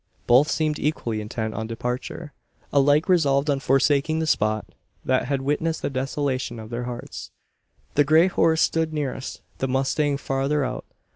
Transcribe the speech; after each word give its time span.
Both 0.25 0.49
seemed 0.49 0.79
equally 0.79 1.21
intent 1.21 1.53
on 1.53 1.67
departure 1.67 2.33
alike 2.73 3.07
resolved 3.07 3.51
on 3.51 3.59
forsaking 3.59 4.17
the 4.17 4.25
spot, 4.25 4.65
that 5.05 5.25
had 5.25 5.43
witnessed 5.43 5.83
the 5.83 5.91
desolation 5.91 6.57
of 6.57 6.71
their 6.71 6.85
hearts. 6.85 7.29
The 7.93 8.03
grey 8.03 8.25
horse 8.25 8.61
stood 8.61 8.93
nearest 8.93 9.41
the 9.59 9.67
mustang 9.67 10.17
farther 10.17 10.65
out. 10.65 10.85